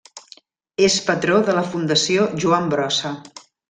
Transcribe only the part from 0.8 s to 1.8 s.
És patró de la